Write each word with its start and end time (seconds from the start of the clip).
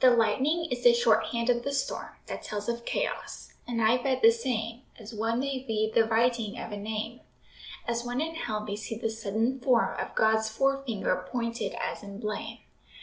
The 0.00 0.08
lightning 0.12 0.64
is 0.70 0.82
the 0.82 0.94
shorthand 0.94 1.50
of 1.50 1.62
the 1.62 1.74
storm 1.74 2.08
That 2.24 2.42
tells 2.42 2.70
of 2.70 2.86
chaos; 2.86 3.52
and 3.68 3.82
I 3.82 4.02
read 4.02 4.22
the 4.22 4.30
same 4.30 4.80
As 4.98 5.12
one 5.12 5.40
may 5.40 5.62
read 5.68 5.92
the 5.92 6.06
writing 6.06 6.58
of 6.58 6.72
a 6.72 6.78
name, 6.78 7.20
As 7.86 8.02
one 8.02 8.22
in 8.22 8.34
Hell 8.34 8.60
may 8.64 8.76
see 8.76 8.94
the 8.96 9.10
sudden 9.10 9.60
form 9.60 9.94
Of 10.00 10.14
God's 10.14 10.48
fore 10.48 10.82
finger 10.86 11.26
pointed 11.30 11.74
as 11.74 12.02
in 12.02 12.18
blame. 12.18 12.60